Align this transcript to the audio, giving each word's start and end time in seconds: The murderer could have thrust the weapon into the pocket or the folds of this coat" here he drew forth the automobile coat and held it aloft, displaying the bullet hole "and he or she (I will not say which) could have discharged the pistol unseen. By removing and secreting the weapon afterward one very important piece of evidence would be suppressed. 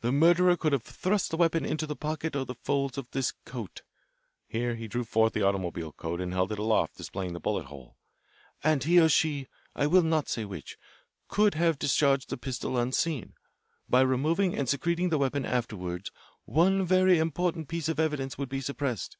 The 0.00 0.10
murderer 0.10 0.56
could 0.56 0.72
have 0.72 0.82
thrust 0.82 1.30
the 1.30 1.36
weapon 1.36 1.64
into 1.64 1.86
the 1.86 1.94
pocket 1.94 2.34
or 2.34 2.44
the 2.44 2.56
folds 2.56 2.98
of 2.98 3.08
this 3.12 3.30
coat" 3.44 3.82
here 4.48 4.74
he 4.74 4.88
drew 4.88 5.04
forth 5.04 5.34
the 5.34 5.42
automobile 5.44 5.92
coat 5.92 6.20
and 6.20 6.32
held 6.32 6.50
it 6.50 6.58
aloft, 6.58 6.96
displaying 6.96 7.32
the 7.32 7.38
bullet 7.38 7.66
hole 7.66 7.96
"and 8.64 8.82
he 8.82 8.98
or 8.98 9.08
she 9.08 9.46
(I 9.76 9.86
will 9.86 10.02
not 10.02 10.28
say 10.28 10.44
which) 10.44 10.76
could 11.28 11.54
have 11.54 11.78
discharged 11.78 12.30
the 12.30 12.36
pistol 12.36 12.76
unseen. 12.76 13.34
By 13.88 14.00
removing 14.00 14.58
and 14.58 14.68
secreting 14.68 15.10
the 15.10 15.18
weapon 15.18 15.44
afterward 15.46 16.10
one 16.44 16.84
very 16.84 17.18
important 17.20 17.68
piece 17.68 17.88
of 17.88 18.00
evidence 18.00 18.36
would 18.36 18.48
be 18.48 18.60
suppressed. 18.60 19.16